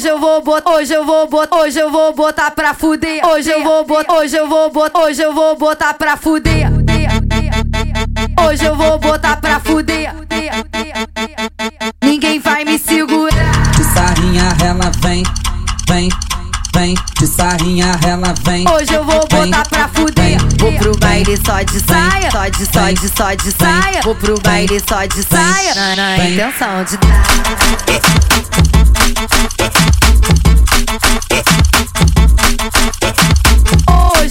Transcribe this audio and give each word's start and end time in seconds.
Hoje 0.00 0.08
eu 0.08 0.18
vou 0.18 0.42
botar, 0.42 0.70
hoje 0.70 0.94
eu 0.94 1.04
vou 1.04 1.28
botar, 1.28 1.56
hoje 1.58 1.78
eu 1.78 1.90
vou 1.90 2.14
botar 2.14 2.50
pra 2.52 2.72
fuder. 2.72 3.20
Hoje 3.22 3.50
eu 3.50 3.62
vou 3.62 3.84
botar, 3.84 4.14
hoje 4.14 4.34
eu 4.34 4.48
vou 4.48 4.72
botar, 4.72 4.98
hoje 5.00 5.20
eu 5.20 5.34
vou 5.34 5.58
botar 5.58 5.92
pra 5.92 6.16
fuder. 6.16 6.70
Hoje 8.48 8.64
eu 8.64 8.74
vou 8.74 8.98
botar 8.98 9.36
pra 9.36 9.60
fuder. 9.60 10.14
Ninguém 12.02 12.40
vai 12.40 12.64
me 12.64 12.78
segurar. 12.78 13.52
De 13.76 13.84
sarrinha 13.84 14.56
ela 14.64 14.90
vem, 15.00 15.22
vem, 15.86 16.08
vem. 16.74 16.94
De 17.18 17.26
sarrinha 17.26 18.00
ela 18.02 18.34
vem. 18.40 18.66
Hoje 18.70 18.94
eu 18.94 19.04
vou 19.04 19.28
botar 19.28 19.68
pra 19.68 19.86
fuder. 19.88 20.38
Vou 20.58 20.72
pro 20.78 20.96
baile 20.96 21.38
só 21.44 21.60
de 21.60 21.78
saia, 21.78 22.30
só 22.30 22.48
de, 22.48 22.64
só 22.64 22.90
de, 22.90 23.08
só 23.10 23.34
de 23.34 23.52
saia. 23.52 24.00
Vou 24.02 24.14
pro 24.14 24.40
baile 24.40 24.80
só 24.80 25.04
de 25.04 25.22
saia. 25.22 25.74
Na, 25.74 25.94
na 25.94 26.26
intenção 26.26 26.84
de 26.84 26.96
dar. 26.96 28.89
Hoje 29.20 29.28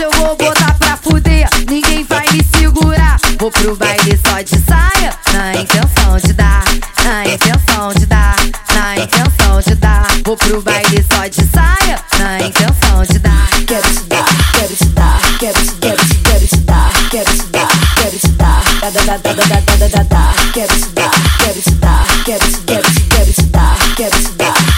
eu 0.00 0.12
vou 0.12 0.36
botar 0.36 0.74
pra 0.78 0.96
fuder, 0.96 1.48
ninguém 1.68 2.04
vai 2.04 2.24
me 2.30 2.40
segurar. 2.56 3.18
Vou 3.36 3.50
pro 3.50 3.74
baile 3.74 4.16
só 4.24 4.40
de 4.42 4.56
saia, 4.60 5.12
na 5.32 5.60
intenção 5.60 6.18
de 6.22 6.32
dar, 6.34 6.62
na 7.02 7.26
intenção 7.26 7.92
de 7.94 8.06
dar, 8.06 8.36
na 8.72 8.96
intenção 8.96 9.60
de 9.60 9.74
dar. 9.74 10.06
Vou 10.24 10.36
pro 10.36 10.62
baile 10.62 11.04
só 11.12 11.26
de 11.26 11.44
saia, 11.50 11.98
na 12.16 12.46
intenção 12.46 13.02
de 13.10 13.18
dar. 13.18 13.48
Quero 13.66 13.88
te 13.92 14.04
dar, 14.04 14.24
quero 14.52 14.76
te 14.76 14.84
dar, 14.84 15.20
quero 15.40 15.64
te, 15.64 15.72
quero 15.80 16.06
te, 16.06 16.14
quero 16.14 16.46
te 16.46 16.56
dar, 16.58 16.92
quero 17.10 17.32
te 17.32 17.46
dar, 17.46 17.68
quero 17.96 18.18
te 18.20 18.28
dar, 18.28 18.62
da 18.82 18.90
da 18.90 19.00
da 19.00 19.16
da 19.16 19.32
da 19.32 19.42
da 19.42 19.76
da 19.78 19.88
da 19.88 20.02
da, 20.04 20.32
quero 20.54 20.74
te 20.78 20.88
dar, 20.90 21.10
quero 21.38 21.60
te 21.60 21.70
dar, 21.72 22.06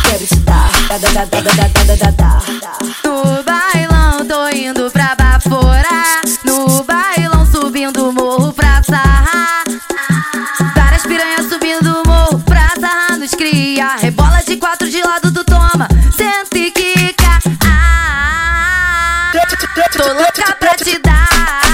quero 0.03 0.27
se 0.27 0.37
dar. 0.41 0.71
Da, 0.89 0.99
da, 0.99 1.25
da, 1.25 1.25
da, 1.25 1.41
da, 1.41 1.85
da, 1.85 1.95
da, 1.95 2.11
da. 2.11 2.43
No 3.05 3.43
bailão 3.43 4.27
tô 4.27 4.49
indo 4.49 4.91
pra 4.91 5.15
baforar. 5.15 6.23
No 6.45 6.83
bailão 6.85 7.47
subindo 7.47 8.09
o 8.09 8.13
morro 8.13 8.53
pra 8.53 8.83
sarrar. 8.83 9.65
Várias 10.75 11.03
piranhas 11.03 11.49
subindo 11.49 12.03
o 12.03 12.09
morro 12.09 12.39
pra 12.41 12.71
sarrar 12.81 13.19
nos 13.19 13.31
cria. 13.31 13.97
Rebola 13.97 14.43
de 14.47 14.57
quatro 14.57 14.89
de 14.89 15.03
lado 15.03 15.31
do 15.31 15.45
toma. 15.45 15.89
sente 16.17 16.59
e 16.59 16.71
quica. 16.71 17.39
Ah, 17.65 19.33
tô 19.93 20.13
louca 20.13 20.57
pra 20.59 20.75
te 20.75 20.99
dar. 20.99 21.68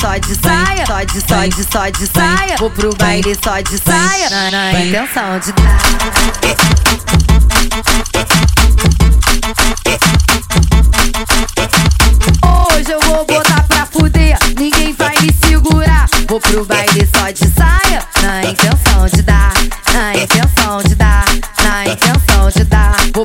Só 0.00 0.16
de 0.16 0.34
saia, 0.36 0.86
só 0.86 1.02
de, 1.02 1.20
só 1.20 1.46
de, 1.46 1.64
só 1.64 1.88
de 1.88 2.06
saia. 2.06 2.56
Vou 2.58 2.70
pro 2.70 2.94
baile 2.96 3.36
só 3.42 3.60
de 3.60 3.78
saia, 3.78 4.30
na, 4.30 4.50
na 4.50 4.80
intenção 4.80 5.38
de 5.40 5.52
dar. 5.52 5.78
Hoje 12.72 12.90
eu 12.92 13.00
vou 13.00 13.24
botar 13.24 13.62
pra 13.64 13.86
fuder, 13.86 14.38
ninguém 14.56 14.94
vai 14.94 15.14
me 15.20 15.32
segurar. 15.46 16.08
Vou 16.28 16.40
pro 16.40 16.64
baile 16.64 17.08
só 17.16 17.30
de 17.30 17.48
saia, 17.54 18.06
na 18.22 18.44
intenção 18.44 19.06
de 19.06 19.22
dar, 19.22 19.52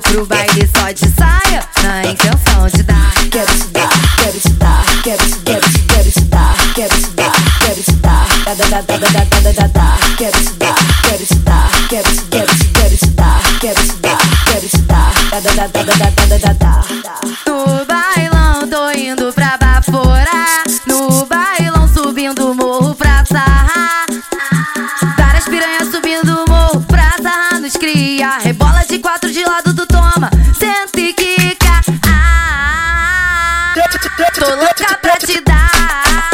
pro 0.03 0.25
baile 0.25 0.69
só 0.75 0.91
de 0.91 1.09
saia, 1.17 1.63
na 1.81 2.03
intenção 2.03 2.67
de 2.67 2.83
dar. 2.83 3.13
Quero 3.31 3.51
te 3.53 3.67
dar, 3.69 3.89
quero 4.17 4.39
te 4.39 4.49
dar, 4.53 4.83
quero 5.03 5.23
te 5.23 5.39
dar, 5.39 5.75
quero 5.87 6.11
te 6.11 6.21
dar, 6.21 6.55
quero 6.75 6.95
te 6.95 7.09
dar, 7.11 7.31
quero 7.59 7.83
te 7.83 7.91
dar. 7.93 8.27
Da 8.45 8.53
da 8.53 8.65
da 8.65 8.81
da 8.81 8.97
da 8.97 9.23
da 9.23 9.51
da 9.51 9.67
da 9.67 9.97
Quero 10.17 10.37
te 10.37 10.53
dar, 10.53 10.75
quero 11.01 11.25
te 11.25 11.35
dar, 11.35 11.69
quero 11.89 12.09
te 12.09 12.21
quero 12.29 12.47
te 12.47 12.65
quero 12.73 12.97
te 12.97 13.07
dar, 13.11 13.41
quero 13.59 13.81
te 13.81 13.93
dar, 14.01 14.17
quero 14.45 14.67
te 14.69 14.81
dar. 14.81 15.13
Da 15.31 15.39
da 15.39 15.51
da 15.53 15.67
da 15.67 15.83
da 15.83 16.25
da 16.25 16.37
da 16.37 16.53
da 16.53 16.83
No 17.47 17.85
bailão 17.85 18.67
tô 18.69 18.91
indo 18.91 19.33
pra 19.33 19.57
baforar, 19.57 20.63
no 20.85 21.25
bailão 21.25 21.87
subindo 21.87 22.53
morro 22.53 22.93
pra 22.95 23.25
sarrar. 23.25 24.05
Várias 25.17 25.45
piranhas 25.45 25.89
subindo 25.91 26.45
morro 26.47 26.81
pra 26.81 27.13
sarrar 27.21 27.59
nos 27.61 27.73
cria. 27.73 28.37
Tô 34.35 34.55
louca 34.55 34.97
pra 35.01 35.17
te 35.17 35.39
dar. 35.41 36.32